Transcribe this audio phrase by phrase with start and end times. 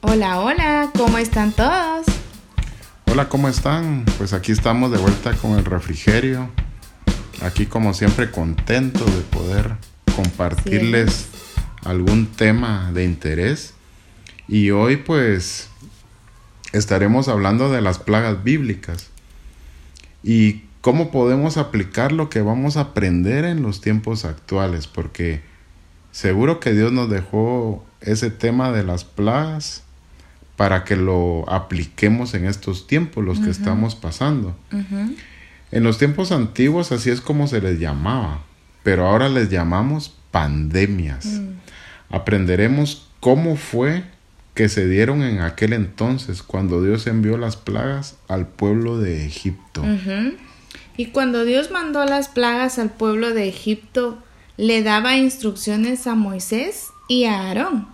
[0.00, 2.06] Hola, hola, ¿cómo están todos?
[3.10, 4.04] Hola, ¿cómo están?
[4.16, 6.50] Pues aquí estamos de vuelta con el refrigerio.
[7.42, 9.74] Aquí como siempre contento de poder
[10.14, 11.26] compartirles
[11.82, 13.74] algún tema de interés.
[14.46, 15.68] Y hoy pues
[16.72, 19.08] estaremos hablando de las plagas bíblicas
[20.22, 25.42] y cómo podemos aplicar lo que vamos a aprender en los tiempos actuales, porque
[26.12, 29.82] seguro que Dios nos dejó ese tema de las plagas
[30.58, 34.56] para que lo apliquemos en estos tiempos, los que estamos pasando.
[35.70, 38.42] En los tiempos antiguos así es como se les llamaba,
[38.82, 41.26] pero ahora les llamamos pandemias.
[41.26, 41.50] Mm.
[42.10, 44.02] Aprenderemos cómo fue
[44.54, 49.84] que se dieron en aquel entonces cuando Dios envió las plagas al pueblo de Egipto.
[50.96, 54.18] Y cuando Dios mandó las plagas al pueblo de Egipto,
[54.56, 57.86] le daba instrucciones a Moisés y a Aarón,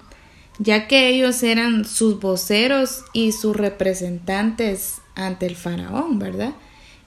[0.59, 6.53] ya que ellos eran sus voceros y sus representantes ante el faraón, ¿verdad?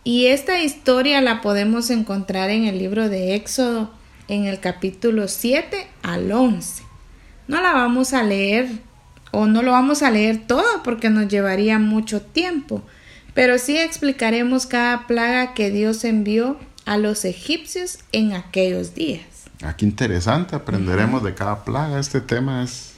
[0.04, 3.92] Y esta historia la podemos encontrar en el libro de Éxodo,
[4.28, 6.84] en el capítulo 7 al 11.
[7.48, 8.70] No la vamos a leer
[9.32, 12.82] o no lo vamos a leer todo porque nos llevaría mucho tiempo,
[13.34, 19.26] pero sí explicaremos cada plaga que Dios envió a los egipcios en aquellos días.
[19.62, 22.00] Aquí ah, interesante, aprenderemos de cada plaga.
[22.00, 22.97] Este tema es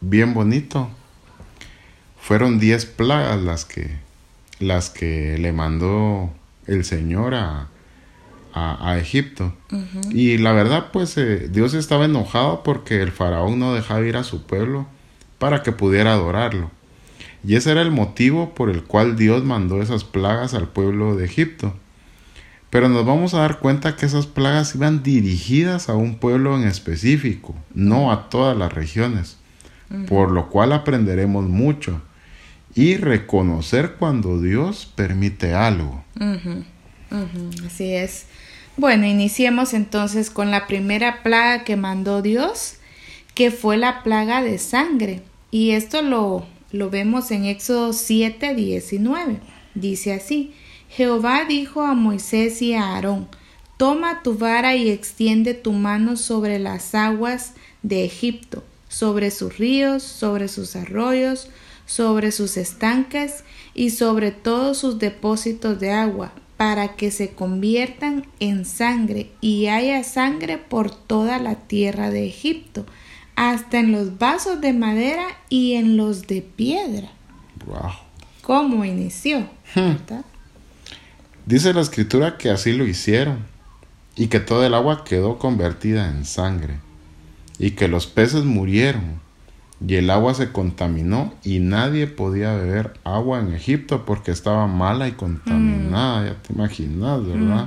[0.00, 0.90] bien bonito.
[2.20, 3.96] Fueron diez plagas las que,
[4.60, 6.30] las que le mandó
[6.66, 7.68] el Señor a,
[8.52, 9.54] a, Egipto.
[10.10, 14.24] Y la verdad, pues eh, Dios estaba enojado porque el faraón no dejaba ir a
[14.24, 14.86] su pueblo
[15.38, 16.70] para que pudiera adorarlo.
[17.44, 21.24] Y ese era el motivo por el cual Dios mandó esas plagas al pueblo de
[21.24, 21.74] Egipto.
[22.70, 26.64] Pero nos vamos a dar cuenta que esas plagas iban dirigidas a un pueblo en
[26.64, 29.37] específico, no a todas las regiones,
[30.08, 32.02] por lo cual aprenderemos mucho
[32.74, 36.04] y reconocer cuando Dios permite algo.
[37.66, 38.26] Así es.
[38.76, 42.76] Bueno, iniciemos entonces con la primera plaga que mandó Dios,
[43.34, 45.22] que fue la plaga de sangre.
[45.50, 49.40] Y esto lo, lo vemos en Éxodo 7, 19.
[49.74, 50.54] Dice así,
[50.88, 53.28] Jehová dijo a Moisés y a Aarón,
[53.78, 60.02] Toma tu vara y extiende tu mano sobre las aguas de Egipto, sobre sus ríos,
[60.02, 61.48] sobre sus arroyos,
[61.86, 63.44] sobre sus estanques
[63.74, 70.02] y sobre todos sus depósitos de agua, para que se conviertan en sangre y haya
[70.02, 72.84] sangre por toda la tierra de Egipto
[73.36, 77.08] hasta en los vasos de madera y en los de piedra.
[77.64, 77.92] Wow.
[78.42, 79.48] ¿Cómo inició?
[79.74, 79.94] Hmm.
[81.46, 83.46] Dice la escritura que así lo hicieron
[84.16, 86.80] y que todo el agua quedó convertida en sangre
[87.58, 89.20] y que los peces murieron
[89.86, 95.06] y el agua se contaminó y nadie podía beber agua en Egipto porque estaba mala
[95.06, 97.66] y contaminada, ya te imaginas, ¿verdad?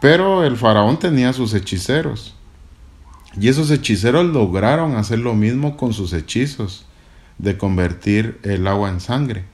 [0.00, 2.34] Pero el faraón tenía sus hechiceros
[3.38, 6.86] y esos hechiceros lograron hacer lo mismo con sus hechizos
[7.38, 9.44] de convertir el agua en sangre.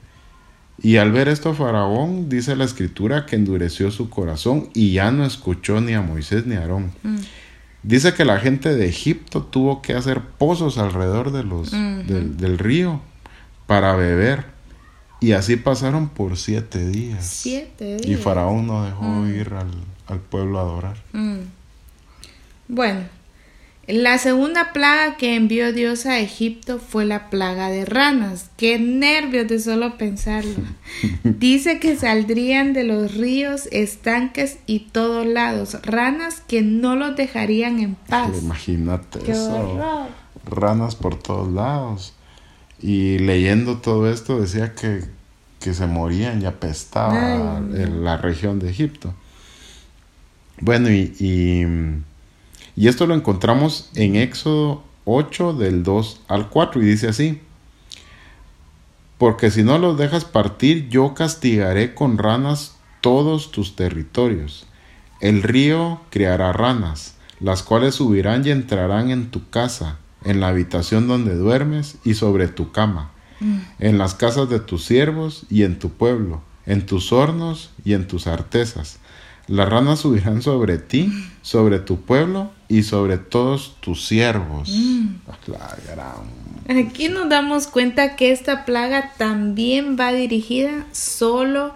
[0.81, 5.25] Y al ver esto Faraón, dice la escritura que endureció su corazón y ya no
[5.25, 6.91] escuchó ni a Moisés ni a Aarón.
[7.03, 7.17] Mm.
[7.87, 12.99] Dice que la gente de Egipto tuvo que hacer pozos alrededor de los, del, río
[13.65, 14.43] para beber.
[15.21, 17.25] Y así pasaron por siete días.
[17.25, 18.05] Siete días.
[18.05, 20.97] Y Faraón no dejó ir al, pueblo a adorar.
[22.67, 23.05] Bueno,
[23.87, 28.49] la segunda plaga que envió Dios a Egipto fue la plaga de ranas.
[28.57, 30.61] Qué nervios de solo pensarlo.
[31.23, 37.79] Dice que saldrían de los ríos, estanques y todos lados ranas que no los dejarían
[37.79, 38.29] en paz.
[38.41, 40.07] Imagínate eso.
[40.45, 42.13] Ranas por todos lados.
[42.81, 45.01] Y leyendo todo esto decía que,
[45.61, 49.13] que se morían y apestaba en la región de Egipto.
[50.59, 51.63] Bueno, y y
[52.87, 57.41] esto lo encontramos en Éxodo 8 del 2 al 4 y dice así.
[59.17, 64.67] Porque si no los dejas partir, yo castigaré con ranas todos tus territorios.
[65.21, 71.07] El río criará ranas, las cuales subirán y entrarán en tu casa, en la habitación
[71.07, 73.09] donde duermes y sobre tu cama,
[73.39, 73.57] mm.
[73.79, 78.07] en las casas de tus siervos y en tu pueblo, en tus hornos y en
[78.07, 78.99] tus artesas
[79.47, 81.09] las ranas subirán sobre ti,
[81.41, 84.69] sobre tu pueblo y sobre todos tus siervos.
[84.69, 85.15] Mm.
[86.85, 91.73] Aquí nos damos cuenta que esta plaga también va dirigida solo,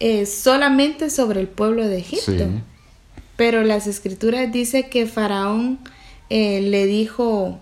[0.00, 2.48] eh, solamente sobre el pueblo de Egipto.
[3.36, 5.78] Pero las escrituras dicen que Faraón
[6.28, 7.60] eh, le dijo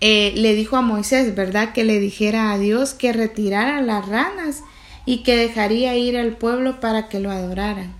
[0.00, 1.72] eh, le dijo a Moisés, ¿verdad?
[1.72, 4.62] Que le dijera a Dios que retirara las ranas
[5.06, 7.94] y que dejaría ir al pueblo para que lo adoraran.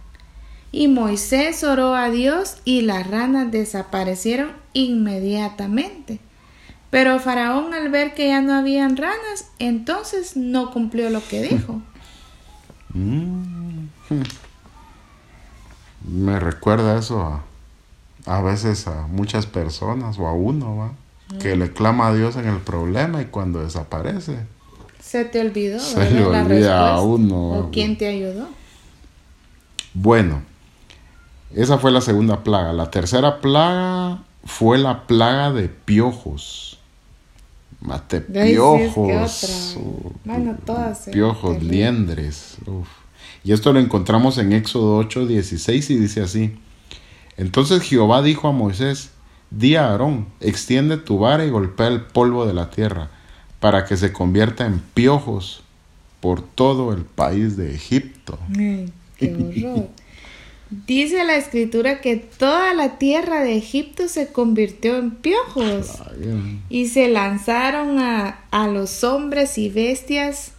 [0.76, 6.20] Y Moisés oró a Dios y las ranas desaparecieron inmediatamente.
[6.90, 11.80] Pero Faraón al ver que ya no habían ranas, entonces no cumplió lo que dijo.
[12.92, 13.86] Mm.
[16.06, 17.42] Me recuerda eso a,
[18.26, 20.92] a veces a muchas personas o a uno, ¿va?
[21.38, 24.40] Que le clama a Dios en el problema y cuando desaparece.
[25.00, 25.80] Se te olvidó.
[25.80, 27.60] Se le olvida a uno.
[27.60, 28.48] ¿O quién te ayudó?
[29.94, 30.42] Bueno,
[31.54, 32.72] esa fue la segunda plaga.
[32.72, 36.78] La tercera plaga fue la plaga de piojos.
[37.80, 39.76] Mate piojos.
[40.24, 41.08] bueno, todas.
[41.12, 42.56] Piojos, liendres.
[43.44, 46.58] Y esto lo encontramos en Éxodo 8, 16 y dice así.
[47.36, 49.10] Entonces Jehová dijo a Moisés,
[49.50, 53.10] di a Aarón, extiende tu vara y golpea el polvo de la tierra,
[53.60, 55.62] para que se convierta en piojos
[56.20, 58.38] por todo el país de Egipto.
[58.52, 58.90] qué
[59.66, 59.88] horror.
[60.68, 65.92] Dice la escritura que toda la tierra de Egipto se convirtió en piojos
[66.68, 70.52] y se lanzaron a, a, los hombres y bestias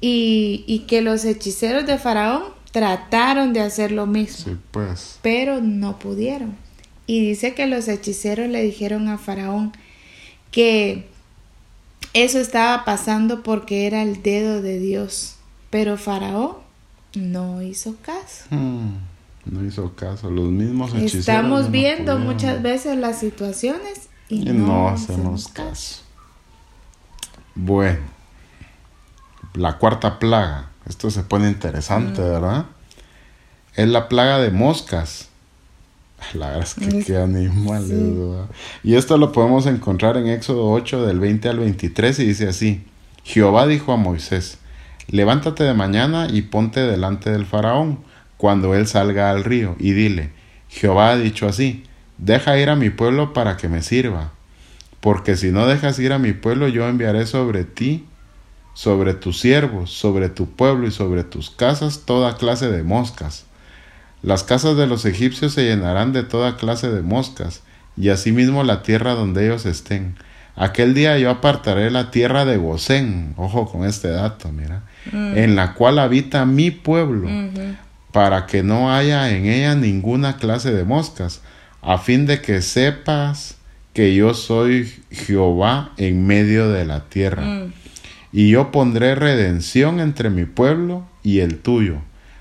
[0.00, 5.18] y, y, que los hechiceros de Faraón trataron de hacer lo mismo, pues.
[5.20, 6.56] pero no pudieron.
[7.08, 9.72] Y dice que los hechiceros le dijeron a Faraón
[10.52, 11.08] que
[12.14, 15.34] eso estaba pasando porque era el dedo de Dios,
[15.70, 16.56] pero Faraón
[17.14, 18.44] no hizo caso.
[18.50, 19.09] Hmm.
[19.44, 20.30] No hizo caso.
[20.30, 21.14] Los mismos hechiceros.
[21.14, 26.02] Estamos viendo muchas veces las situaciones y, no, hacemos caso.
[27.54, 28.00] Bueno,
[29.54, 30.70] la cuarta plaga.
[30.88, 32.66] Esto se pone interesante, ¿verdad?
[33.74, 35.28] Es la plaga de moscas.
[36.34, 38.46] La verdad es que qué animales, ¿verdad?
[38.82, 42.84] Y esto lo podemos encontrar en Éxodo 8 del 20 al 23 y dice así.
[43.24, 44.58] Jehová dijo a Moisés,
[45.08, 48.00] levántate de mañana y ponte delante del faraón
[48.40, 50.30] cuando él salga al río, y dile,
[50.70, 51.84] Jehová ha dicho así,
[52.16, 54.32] deja ir a mi pueblo para que me sirva,
[55.00, 58.06] porque si no dejas ir a mi pueblo, yo enviaré sobre ti,
[58.72, 63.44] sobre tus siervos, sobre tu pueblo y sobre tus casas toda clase de moscas.
[64.22, 67.60] Las casas de los egipcios se llenarán de toda clase de moscas,
[67.94, 70.14] y asimismo la tierra donde ellos estén.
[70.56, 74.80] Aquel día yo apartaré la tierra de Gosén, ojo con este dato, mira,
[75.12, 75.36] mm.
[75.36, 77.28] en la cual habita mi pueblo,
[78.12, 81.42] para que no haya en ella ninguna clase de moscas,
[81.82, 83.56] a fin de que sepas
[83.92, 87.42] que yo soy Jehová en medio de la tierra.
[87.42, 87.72] Mm.
[88.32, 91.96] Y yo pondré redención entre mi pueblo y el tuyo.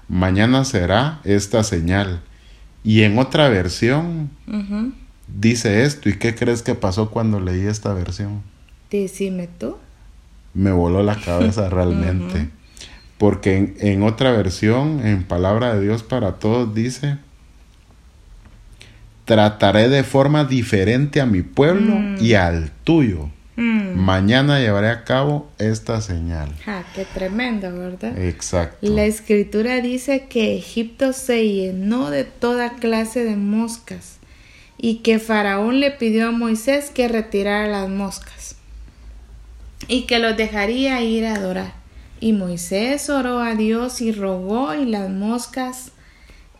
[0.08, 2.22] Mañana será esta señal.
[2.84, 4.30] Y en otra versión
[5.28, 6.10] dice esto.
[6.10, 8.42] ¿Y qué crees que pasó cuando leí esta versión?
[8.90, 9.78] Decime tú.
[10.54, 12.50] Me voló la cabeza realmente.
[13.20, 17.18] Porque en, otra versión, en Palabra de Dios para Todos, dice,
[19.26, 22.18] trataré de forma diferente a mi pueblo mm.
[22.20, 23.30] y al tuyo.
[23.58, 24.00] Mm.
[24.00, 26.50] Mañana llevaré a cabo esta señal.
[26.66, 28.18] Ah, qué tremendo, ¿verdad?
[28.18, 28.78] Exacto.
[28.82, 34.20] La escritura dice que Egipto se llenó de toda clase de moscas
[34.78, 38.56] y que Faraón le pidió a Moisés que retirara las moscas
[39.90, 41.79] y que los dejaría ir a adorar.
[42.20, 45.92] Y Moisés oró a Dios y rogó y las moscas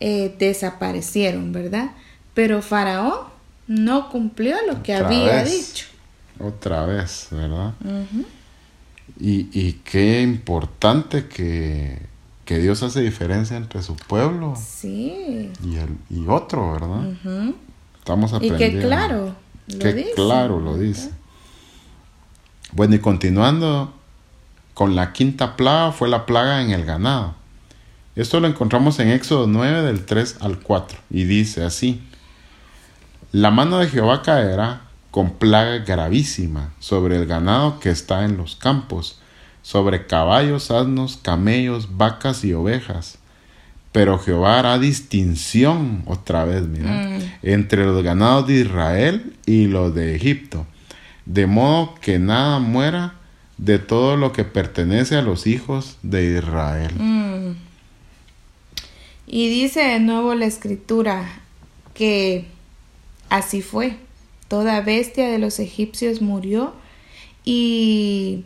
[0.00, 1.92] eh, desaparecieron, ¿verdad?
[2.34, 3.28] Pero Faraón
[3.66, 5.86] no cumplió lo que había dicho.
[6.38, 7.74] Otra vez, ¿verdad?
[9.18, 11.98] y, y, qué importante que,
[12.46, 15.50] que, Dios hace diferencia entre su pueblo sí.
[15.62, 17.54] y, el, y otro, ¿verdad?
[17.98, 18.78] Estamos aprendiendo.
[18.78, 19.34] Y que claro
[19.66, 21.10] lo que claro lo dice.
[22.72, 23.92] Bueno, y continuando
[24.80, 27.34] con la quinta plaga fue la plaga en el ganado.
[28.16, 32.00] Esto lo encontramos en Éxodo 9 del 3 al 4 y dice así,
[33.30, 38.56] La mano de Jehová caerá con plaga gravísima sobre el ganado que está en los
[38.56, 39.20] campos,
[39.60, 43.18] sobre caballos, asnos, camellos, vacas y ovejas.
[43.92, 47.20] Pero Jehová hará distinción, otra vez, mira, mm.
[47.42, 50.66] entre los ganados de Israel y los de Egipto,
[51.26, 53.19] de modo que nada muera
[53.60, 56.94] de todo lo que pertenece a los hijos de Israel.
[56.98, 57.56] Mm.
[59.26, 61.28] Y dice de nuevo la escritura
[61.92, 62.46] que
[63.28, 63.96] así fue.
[64.48, 66.72] Toda bestia de los egipcios murió
[67.44, 68.44] y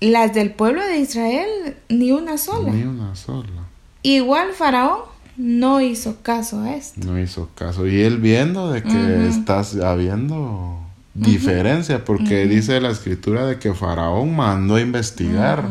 [0.00, 2.70] las del pueblo de Israel ni una sola.
[2.72, 3.68] Ni una sola.
[4.02, 5.00] Igual Faraón
[5.36, 7.00] no hizo caso a esto.
[7.04, 7.86] No hizo caso.
[7.86, 10.79] Y él viendo de que estás habiendo
[11.20, 15.64] diferencia, porque dice la escritura de que Faraón mandó a investigar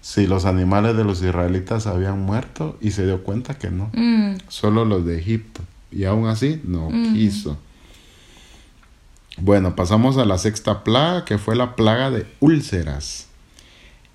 [0.00, 4.36] si los animales de los israelitas habían muerto y se dio cuenta que no, Mm.
[4.48, 5.62] solo los de Egipto.
[5.90, 7.58] Y aún así no quiso.
[9.38, 13.26] Bueno, pasamos a la sexta plaga, que fue la plaga de úlceras.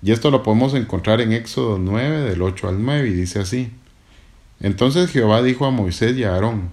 [0.02, 3.70] Y esto lo podemos encontrar en Éxodo 9, del 8 al 9, y dice así.
[4.60, 6.70] Entonces Jehová dijo a Moisés y a Aarón,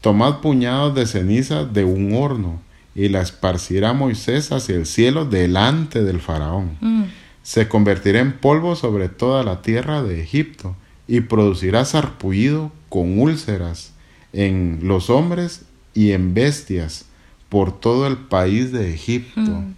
[0.00, 2.60] Tomad puñados de ceniza de un horno,
[2.94, 6.76] y la esparcirá Moisés hacia el cielo delante del faraón.
[6.80, 7.04] Mm.
[7.42, 10.76] Se convertirá en polvo sobre toda la tierra de Egipto,
[11.10, 13.92] y producirá sarpullido con úlceras
[14.32, 17.06] en los hombres y en bestias
[17.48, 19.40] por todo el país de Egipto.
[19.40, 19.74] Mm.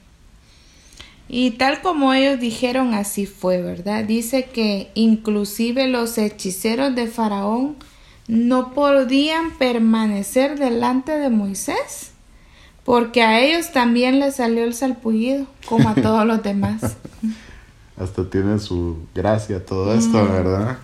[1.30, 4.04] Y tal como ellos dijeron, así fue, ¿verdad?
[4.04, 7.76] Dice que inclusive los hechiceros de Faraón
[8.28, 12.11] no podían permanecer delante de Moisés,
[12.84, 16.80] porque a ellos también les salió el salpullido, como a todos los demás.
[17.96, 20.78] Hasta tiene su gracia todo esto, ¿verdad?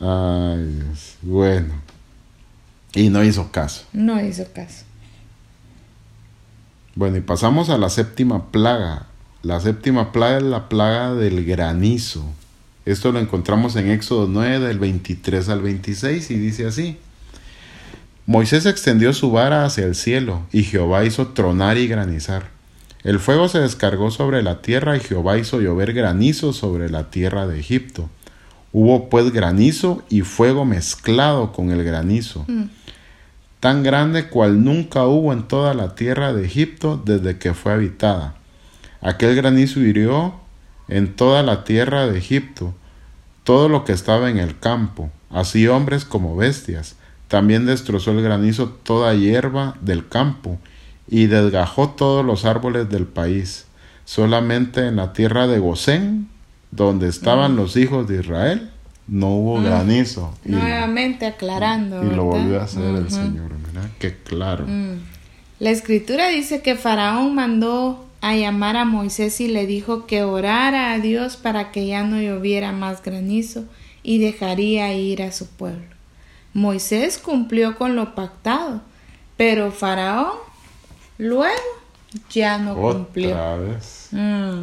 [0.00, 1.16] Ay, Dios.
[1.22, 1.74] Bueno.
[2.94, 3.84] Y no hizo caso.
[3.92, 4.84] No hizo caso.
[6.94, 9.06] Bueno, y pasamos a la séptima plaga.
[9.42, 12.24] La séptima plaga es la plaga del granizo.
[12.86, 16.98] Esto lo encontramos en Éxodo 9 del 23 al 26 y dice así.
[18.26, 22.48] Moisés extendió su vara hacia el cielo y Jehová hizo tronar y granizar.
[23.02, 27.46] El fuego se descargó sobre la tierra y Jehová hizo llover granizo sobre la tierra
[27.46, 28.08] de Egipto.
[28.72, 32.64] Hubo pues granizo y fuego mezclado con el granizo Mm.
[33.60, 38.34] tan grande cual nunca hubo en toda la tierra de Egipto desde que fue habitada.
[39.00, 40.34] Aquel granizo hirió
[40.88, 42.74] en toda la tierra de Egipto
[43.42, 46.96] todo lo que estaba en el campo, así hombres como bestias.
[47.34, 50.56] También destrozó el granizo toda hierba del campo
[51.08, 53.66] y desgajó todos los árboles del país.
[54.04, 56.28] Solamente en la tierra de Gosén,
[56.70, 58.70] donde estaban los hijos de Israel,
[59.08, 60.32] no hubo granizo.
[60.44, 62.04] Y- Nuevamente aclarando.
[62.04, 63.10] y lo volvió a hacer el.
[63.10, 63.90] Señor, ¿verdad?
[63.98, 64.64] Que claro.
[64.68, 65.00] Mm.
[65.58, 70.92] La escritura dice que Faraón mandó a llamar a Moisés y le dijo que orara
[70.92, 73.64] a Dios para que ya no lloviera más granizo
[74.04, 75.93] y dejaría ir a su pueblo.
[76.54, 78.80] Moisés cumplió con lo pactado,
[79.36, 80.38] pero Faraón
[81.18, 81.52] luego
[82.30, 83.30] ya no cumplió.
[83.30, 84.08] Otra vez.
[84.12, 84.62] Mm.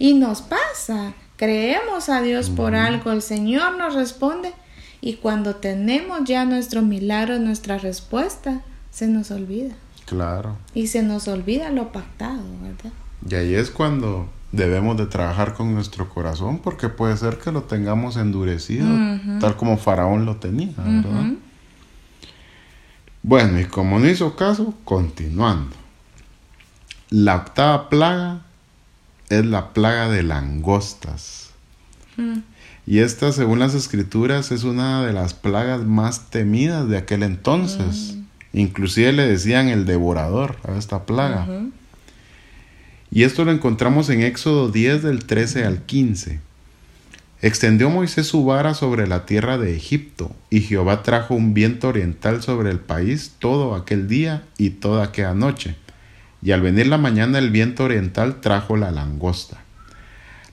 [0.00, 4.52] Y nos pasa, creemos a Dios por algo, el Señor nos responde
[5.00, 9.74] y cuando tenemos ya nuestro milagro, nuestra respuesta, se nos olvida.
[10.06, 10.56] Claro.
[10.74, 12.92] Y se nos olvida lo pactado, ¿verdad?
[13.28, 17.62] Y ahí es cuando debemos de trabajar con nuestro corazón porque puede ser que lo
[17.62, 18.88] tengamos endurecido,
[19.40, 21.32] tal como Faraón lo tenía, ¿verdad?
[23.22, 25.76] Bueno, y como no hizo caso, continuando.
[27.10, 28.42] La octava plaga
[29.28, 31.50] es la plaga de langostas.
[32.86, 38.16] Y esta, según las escrituras, es una de las plagas más temidas de aquel entonces.
[38.54, 41.46] Inclusive le decían el devorador a esta plaga.
[43.10, 46.40] Y esto lo encontramos en Éxodo 10 del 13 al 15.
[47.40, 52.42] Extendió Moisés su vara sobre la tierra de Egipto, y Jehová trajo un viento oriental
[52.42, 55.76] sobre el país todo aquel día y toda aquella noche.
[56.42, 59.62] Y al venir la mañana el viento oriental trajo la langosta.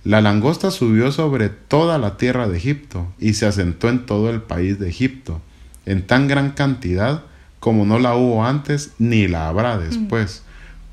[0.03, 4.41] La langosta subió sobre toda la tierra de Egipto y se asentó en todo el
[4.41, 5.41] país de Egipto,
[5.87, 7.23] en tan gran cantidad
[7.59, 10.43] como no la hubo antes ni la habrá después.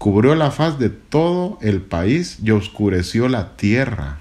[0.03, 4.19] Cubrió la faz de todo el país y oscureció la tierra.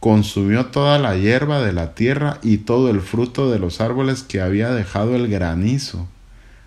[0.00, 4.40] Consumió toda la hierba de la tierra y todo el fruto de los árboles que
[4.40, 6.08] había dejado el granizo.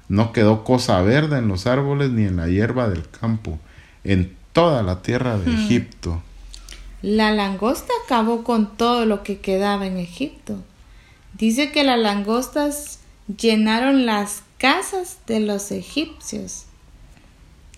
[0.07, 3.59] No quedó cosa verde en los árboles ni en la hierba del campo,
[4.05, 6.23] en toda la tierra de Egipto.
[7.01, 10.55] La langosta acabó con todo lo que quedaba en Egipto.
[11.37, 16.67] Dice que las langostas llenaron las casas de los egipcios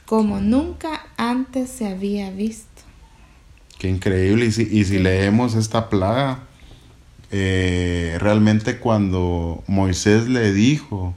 [0.05, 2.81] como nunca antes se había visto.
[3.79, 4.45] Qué increíble.
[4.45, 6.39] Y si, y si leemos esta plaga,
[7.31, 11.13] eh, realmente cuando Moisés le dijo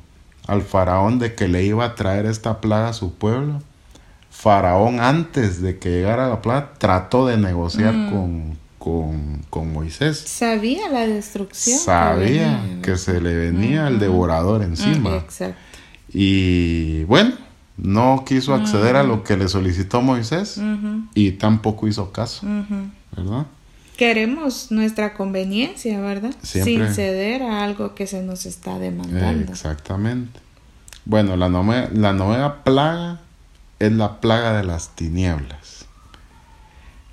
[0.46, 3.60] al faraón de que le iba a traer esta plaga a su pueblo,
[4.30, 10.18] faraón antes de que llegara la plaga trató de negociar con, con, con Moisés.
[10.18, 11.78] Sabía la destrucción.
[11.78, 14.78] Sabía que se le venía el devorador ¿verdad?
[14.78, 15.10] encima.
[15.10, 15.60] Mm, Exacto.
[16.12, 17.34] Y bueno,
[17.78, 20.60] no quiso acceder a lo que le solicitó Moisés
[21.14, 22.46] y tampoco hizo caso.
[23.16, 23.46] ¿verdad?
[23.96, 26.34] Queremos nuestra conveniencia, ¿verdad?
[26.42, 26.86] Siempre.
[26.86, 29.52] Sin ceder a algo que se nos está Eh, demandando.
[29.52, 30.40] exactamente.
[31.06, 33.20] Bueno, la, nove- la novena plaga
[33.78, 35.86] es la plaga de las tinieblas.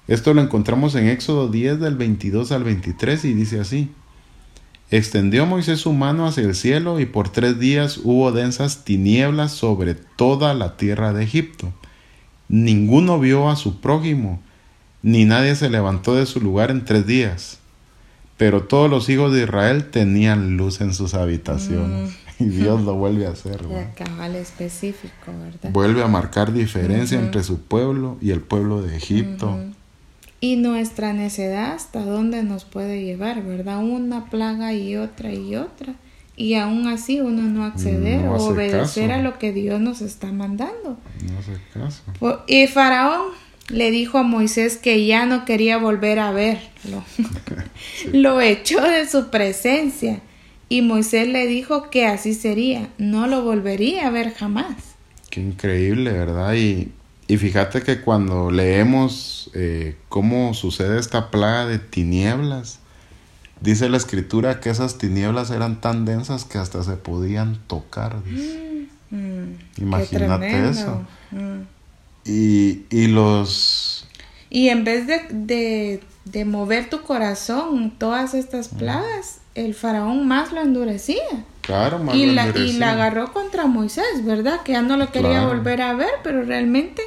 [0.07, 3.91] Esto lo encontramos en Éxodo 10 del 22 al 23 y dice así.
[4.93, 9.95] Extendió Moisés su mano hacia el cielo y por tres días hubo densas tinieblas sobre
[9.95, 11.73] toda la tierra de Egipto.
[12.47, 14.39] Ninguno vio a su prójimo,
[15.01, 17.57] ni nadie se levantó de su lugar en tres días.
[18.37, 22.11] Pero todos los hijos de Israel tenían luz en sus habitaciones.
[22.11, 22.13] Mm.
[22.39, 23.61] Y Dios lo vuelve a hacer.
[23.95, 25.71] Cabal específico, ¿verdad?
[25.71, 29.57] Vuelve a marcar diferencia entre su pueblo y el pueblo de Egipto.
[30.43, 33.81] Y nuestra necedad hasta dónde nos puede llevar, ¿verdad?
[33.81, 35.95] Una plaga y otra y otra.
[36.35, 40.97] Y aún así uno no acceder o obedecer a lo que Dios nos está mandando.
[41.31, 42.03] No hace caso.
[42.45, 43.29] Y Faraón
[43.69, 47.05] le dijo a Moisés que ya no quería volver a verlo.
[48.11, 50.19] Lo echó de su presencia.
[50.67, 54.75] Y Moisés le dijo que así sería, no lo volvería a ver jamás.
[55.29, 56.53] Qué increíble, ¿verdad?
[56.55, 56.91] Y,
[57.27, 62.79] y fíjate que cuando leemos eh, cómo sucede esta plaga de tinieblas,
[63.61, 68.17] dice la escritura que esas tinieblas eran tan densas que hasta se podían tocar.
[68.25, 71.01] Mm, mm, Imagínate eso.
[71.31, 71.61] Mm.
[72.25, 74.07] Y, y los...
[74.49, 80.61] Y en vez de, de, mover tu corazón todas estas plagas, el faraón más lo
[80.61, 81.45] endurecía.
[81.63, 84.61] Claro, y la, Y la agarró contra Moisés, ¿verdad?
[84.63, 87.01] Que ya no lo quería volver a ver, pero realmente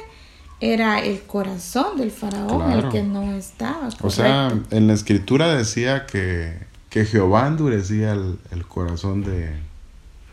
[0.59, 3.89] era el corazón del faraón el que no estaba.
[4.01, 6.57] O sea, en la escritura decía que,
[6.89, 9.51] que Jehová endurecía el, el corazón de,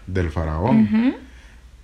[0.06, 1.16] del faraón.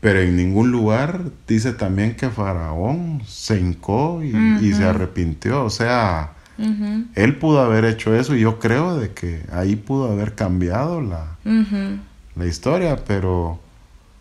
[0.00, 5.64] Pero en ningún lugar dice también que Faraón se hincó y, se arrepintió.
[5.64, 6.32] O sea,
[7.14, 11.36] él pudo haber hecho eso y yo creo de que ahí pudo haber cambiado la,
[12.36, 13.58] la historia, pero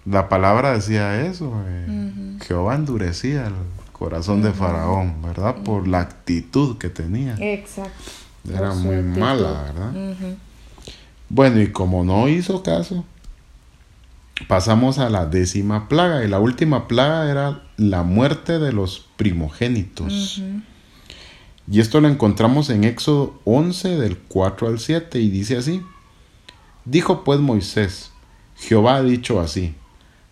[0.06, 1.54] la palabra decía eso.
[1.68, 3.54] Eh, Jehová endurecía el
[3.92, 5.56] corazón de Faraón, ¿verdad?
[5.64, 7.36] Por la actitud que tenía.
[7.40, 8.12] Exacto.
[8.50, 10.38] Era muy mala, ¿verdad?
[11.28, 13.06] Bueno, y como no hizo caso,
[14.48, 16.24] pasamos a la décima plaga.
[16.24, 20.42] Y la última plaga era la muerte de los primogénitos.
[21.72, 25.84] Y esto lo encontramos en Éxodo 11 del 4 al 7 y dice así.
[26.90, 28.10] Dijo pues Moisés,
[28.56, 29.76] Jehová ha dicho así,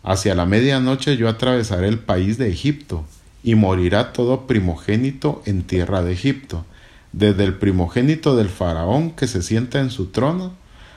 [0.02, 3.06] hacia la medianoche yo atravesaré el país de Egipto,
[3.44, 6.66] y morirá todo primogénito en tierra de Egipto,
[7.12, 10.54] desde el primogénito del faraón que se sienta en su trono,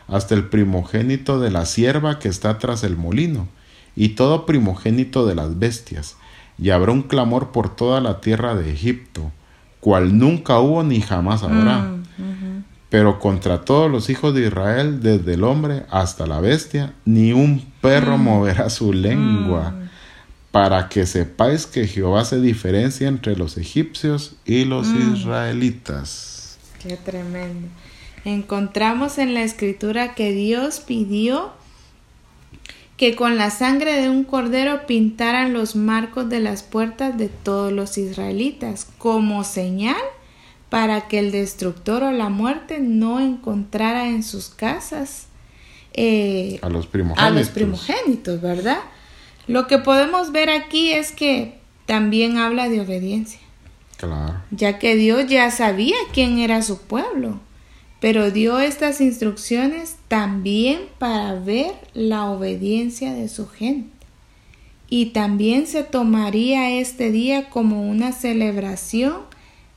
[0.08, 3.46] hasta el primogénito de la sierva que está tras el molino,
[3.94, 6.16] y todo primogénito de las bestias,
[6.56, 9.30] y habrá un clamor por toda la tierra de Egipto,
[9.80, 11.80] cual nunca hubo ni jamás habrá.
[11.80, 11.99] Mm,
[12.90, 17.72] Pero contra todos los hijos de Israel, desde el hombre hasta la bestia, ni un
[17.80, 18.22] perro mm.
[18.22, 19.90] moverá su lengua, mm.
[20.50, 26.58] para que sepáis que Jehová se diferencia entre los egipcios y los israelitas.
[26.82, 27.68] Qué tremendo
[28.24, 31.52] encontramos en la escritura que Dios pidió
[32.96, 37.72] que con la sangre de un cordero pintaran los marcos de las puertas de todos
[37.72, 39.96] los israelitas como señal
[40.70, 45.26] para que el destructor o la muerte no encontrara en sus casas
[45.92, 47.26] eh, a, los primogénitos.
[47.26, 48.78] a los primogénitos, ¿verdad?
[49.46, 53.40] Lo que podemos ver aquí es que también habla de obediencia.
[53.96, 54.40] Claro.
[54.50, 57.40] Ya que Dios ya sabía quién era su pueblo
[58.00, 63.90] pero dio estas instrucciones también para ver la obediencia de su gente.
[64.88, 69.18] Y también se tomaría este día como una celebración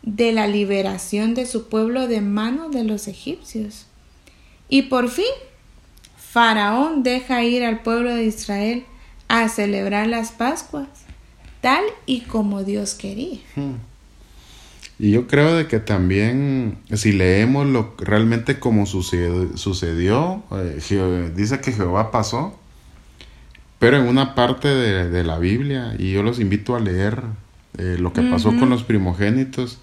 [0.03, 3.87] de la liberación de su pueblo de manos de los egipcios.
[4.69, 5.25] Y por fin,
[6.17, 8.85] Faraón deja ir al pueblo de Israel
[9.27, 10.87] a celebrar las Pascuas,
[11.61, 13.39] tal y como Dios quería.
[13.55, 13.75] Hmm.
[14.99, 21.61] Y yo creo de que también, si leemos lo realmente como sucedió, sucedió eh, dice
[21.61, 22.59] que Jehová pasó,
[23.79, 27.21] pero en una parte de, la Biblia, y yo los invito a leer
[27.77, 29.81] eh, lo que pasó con los primogénitos,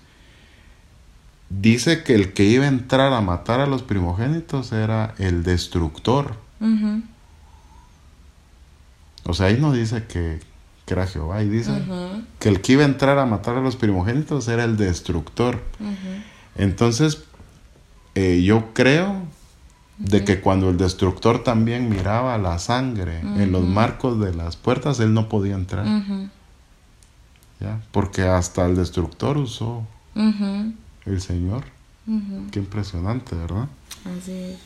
[1.51, 6.37] dice que el que iba a entrar a matar a los primogénitos era el destructor.
[9.25, 10.41] O sea, ahí no dice que,
[10.87, 11.73] que era Jehová, y dice
[12.39, 15.63] que el que iba a entrar a matar a los primogénitos era el destructor.
[16.57, 17.25] Entonces,
[18.15, 19.23] eh, yo creo
[19.99, 24.99] de que cuando el destructor también miraba la sangre en los marcos de las puertas,
[25.01, 25.85] él no podía entrar.
[27.61, 27.83] ¿Ya?
[27.93, 29.85] Porque hasta el destructor usó
[31.07, 31.65] el Señor.
[32.51, 33.69] Qué impresionante, ¿verdad?
[34.05, 34.57] Así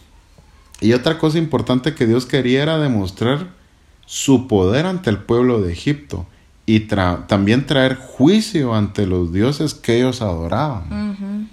[0.81, 3.49] Y otra cosa importante que Dios quería era demostrar
[4.07, 6.27] su poder ante el pueblo de Egipto
[6.67, 11.51] y también traer juicio ante los dioses que ellos adoraban.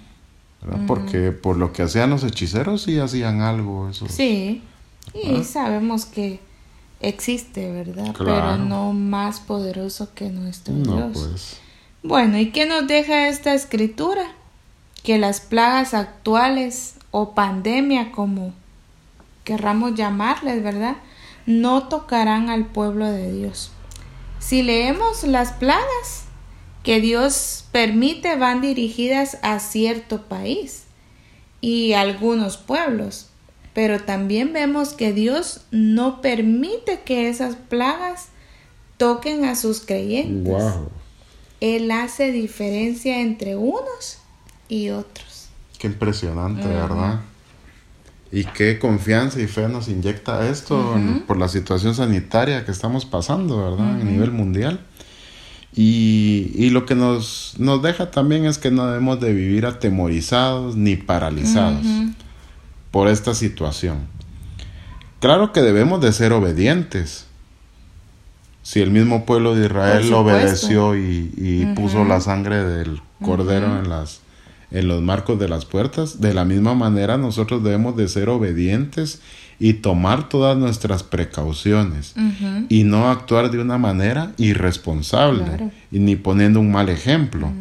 [0.86, 3.88] Porque por lo que hacían los hechiceros sí hacían algo.
[3.88, 4.06] Eso.
[4.08, 4.62] Sí,
[5.12, 6.40] y sabemos que
[7.00, 8.14] existe, ¿verdad?
[8.16, 11.10] Pero no más poderoso que nuestro Dios.
[11.12, 11.56] Pues.
[12.02, 14.22] Bueno, ¿y qué nos deja esta escritura?
[15.02, 18.52] Que las plagas actuales o pandemia, como
[19.44, 20.96] querramos llamarles, ¿verdad?
[21.46, 23.72] No tocarán al pueblo de Dios.
[24.38, 26.24] Si leemos las plagas
[26.82, 30.84] que Dios permite van dirigidas a cierto país
[31.60, 33.28] y algunos pueblos,
[33.72, 38.28] pero también vemos que Dios no permite que esas plagas
[38.96, 40.62] toquen a sus creyentes.
[41.60, 44.18] Él hace diferencia entre unos
[44.68, 45.48] y otros.
[45.78, 47.20] Qué impresionante, ¿verdad?
[48.30, 50.96] Y qué confianza y fe nos inyecta esto
[51.26, 54.00] por la situación sanitaria que estamos pasando, ¿verdad?
[54.00, 54.80] A nivel mundial.
[55.74, 60.96] Y, lo que nos, nos, deja también es que no debemos de vivir atemorizados ni
[60.96, 61.86] paralizados
[62.90, 64.06] por esta situación.
[65.20, 67.26] Claro que debemos de ser obedientes.
[68.62, 74.21] Si el mismo pueblo de Israel obedeció y, puso la sangre del cordero en las
[74.72, 76.20] en los marcos de las puertas.
[76.20, 79.20] De la misma manera nosotros debemos de ser obedientes
[79.58, 82.14] y tomar todas nuestras precauciones
[82.68, 87.52] y no actuar de una manera irresponsable y ni poniendo un mal ejemplo.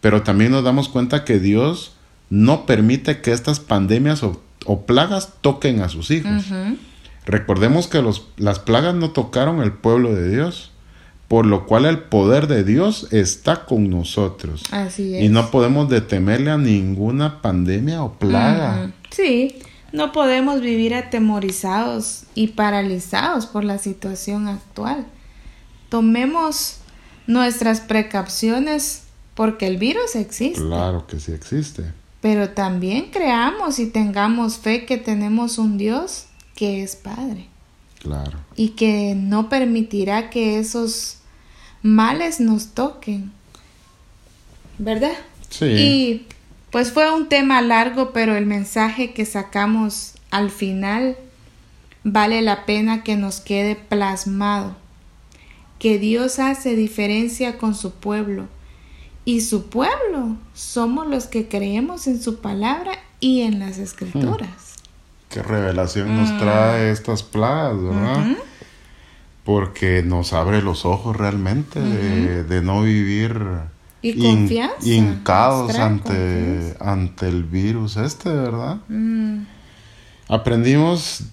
[0.00, 1.92] Pero también nos damos cuenta que Dios
[2.30, 4.42] no permite que estas pandemias o,
[4.86, 6.46] plagas toquen a sus hijos.
[7.26, 10.69] Recordemos que los, las plagas no tocaron el pueblo de Dios
[11.30, 14.64] por lo cual el poder de Dios está con nosotros.
[14.72, 15.22] Así es.
[15.22, 18.90] Y no podemos detemerle a ninguna pandemia o plaga.
[19.10, 19.54] Sí,
[19.92, 25.06] no podemos vivir atemorizados y paralizados por la situación actual.
[25.88, 26.78] Tomemos
[27.28, 30.60] nuestras precauciones porque el virus existe.
[30.60, 31.92] Claro que sí existe.
[32.20, 36.24] Pero también creamos y tengamos fe que tenemos un Dios
[36.56, 37.46] que es Padre.
[38.00, 38.40] Claro.
[38.56, 41.19] Y que no permitirá que esos
[41.82, 43.32] males nos toquen.
[44.78, 45.12] ¿Verdad?
[45.48, 45.66] Sí.
[45.66, 46.26] Y
[46.70, 51.16] pues fue un tema largo, pero el mensaje que sacamos al final
[52.04, 54.76] vale la pena que nos quede plasmado.
[55.78, 58.46] Que Dios hace diferencia con su pueblo.
[59.24, 64.48] Y su pueblo somos los que creemos en su palabra y en las escrituras.
[64.48, 65.30] Hmm.
[65.30, 66.92] Qué revelación nos trae mm.
[66.92, 68.36] estas plagas, ¿verdad?
[69.44, 73.40] Porque nos abre los ojos realmente de, no vivir
[74.02, 78.78] y confianza, hincados ante, ante el virus este, ¿verdad?
[78.88, 79.44] Mm.
[80.28, 81.24] Aprendimos,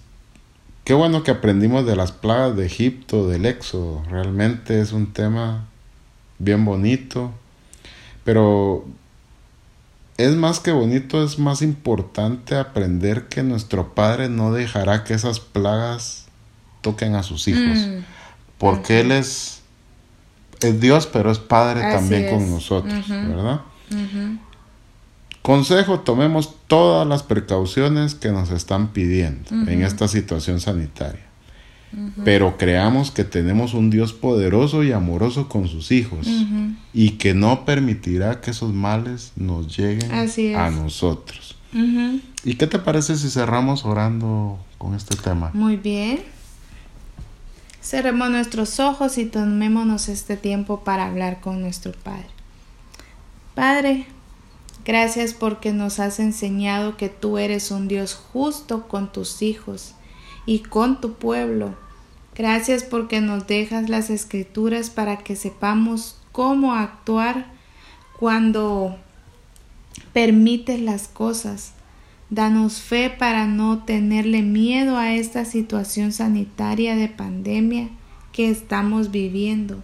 [0.84, 5.68] qué bueno que aprendimos de las plagas de Egipto, del Éxodo, realmente es un tema
[6.38, 7.32] bien bonito,
[8.24, 8.84] pero
[10.16, 15.38] es más que bonito, es más importante aprender que nuestro Padre no dejará que esas
[15.38, 16.27] plagas
[16.80, 17.78] toquen a sus hijos.
[17.78, 18.04] Mm.
[18.58, 19.62] Porque Él es,
[20.60, 23.60] es, Dios, pero es Padre también con nosotros, ¿verdad?
[25.42, 31.28] Consejo, tomemos todas las precauciones que nos están pidiendo en esta situación sanitaria.
[32.22, 36.28] Pero creamos que tenemos un Dios poderoso y amoroso con sus hijos
[36.92, 41.56] y que no permitirá que esos males nos lleguen a nosotros.
[42.44, 45.50] ¿Y qué te parece si cerramos orando con este tema?
[45.54, 46.20] Muy bien.
[47.80, 52.26] Cerremos nuestros ojos y tomémonos este tiempo para hablar con nuestro Padre.
[53.54, 54.06] Padre,
[54.84, 59.94] gracias porque nos has enseñado que tú eres un Dios justo con tus hijos
[60.44, 61.76] y con tu pueblo.
[62.34, 67.46] Gracias porque nos dejas las escrituras para que sepamos cómo actuar
[68.18, 68.96] cuando
[70.12, 71.72] permites las cosas
[72.30, 77.88] Danos fe para no tenerle miedo a esta situación sanitaria de pandemia
[78.32, 79.82] que estamos viviendo.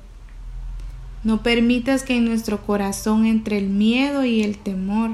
[1.22, 5.12] No permitas que en nuestro corazón entre el miedo y el temor.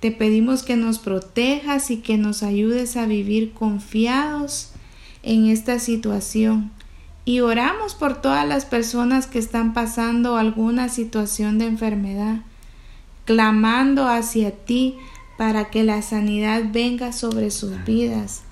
[0.00, 4.72] Te pedimos que nos protejas y que nos ayudes a vivir confiados
[5.22, 6.72] en esta situación.
[7.24, 12.40] Y oramos por todas las personas que están pasando alguna situación de enfermedad,
[13.24, 14.96] clamando hacia ti
[15.36, 18.42] para que la sanidad venga sobre sus vidas.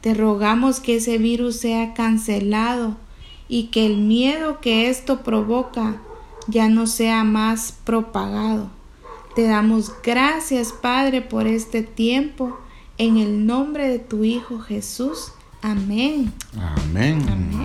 [0.00, 2.96] Te rogamos que ese virus sea cancelado
[3.48, 5.96] y que el miedo que esto provoca
[6.48, 8.70] ya no sea más propagado.
[9.34, 12.58] Te damos gracias, Padre, por este tiempo.
[12.98, 15.32] En el nombre de tu Hijo Jesús.
[15.60, 16.32] Amén.
[16.58, 17.22] Amén.
[17.28, 17.62] Amén.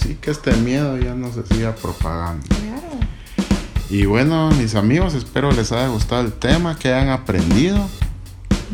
[0.00, 2.46] Sí, que este miedo ya no se siga propagando.
[3.90, 7.88] Y bueno, mis amigos, espero les haya gustado el tema, que hayan aprendido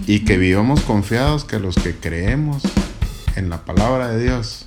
[0.06, 2.62] y que vivamos confiados que los que creemos
[3.34, 4.66] en la palabra de Dios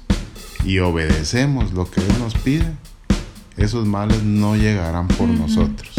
[0.65, 2.65] y obedecemos lo que Él nos pide,
[3.57, 5.91] esos males no llegarán por nosotros.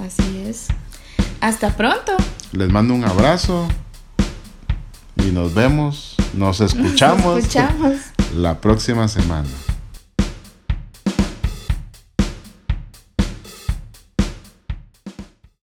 [0.00, 0.68] Así es.
[1.40, 2.12] Hasta pronto.
[2.52, 3.66] Les mando un abrazo
[5.16, 7.96] y nos vemos, nos escuchamos, nos escuchamos.
[8.36, 9.48] la próxima semana.